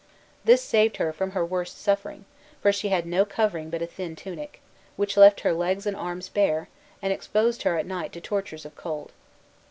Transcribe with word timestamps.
This 0.43 0.63
saved 0.63 0.97
her 0.97 1.13
from 1.13 1.29
her 1.33 1.45
worst 1.45 1.79
suffering; 1.79 2.25
for 2.59 2.71
she 2.71 2.89
had 2.89 3.05
no 3.05 3.23
covering 3.23 3.69
but 3.69 3.83
a 3.83 3.85
thin 3.85 4.15
tunic, 4.15 4.59
which 4.95 5.15
left 5.15 5.41
her 5.41 5.53
legs 5.53 5.85
and 5.85 5.95
arms 5.95 6.27
bare, 6.27 6.69
and 7.03 7.13
exposed 7.13 7.61
her 7.61 7.77
at 7.77 7.85
night 7.85 8.11
to 8.13 8.19
tortures 8.19 8.65
of 8.65 8.75
cold. 8.75 9.11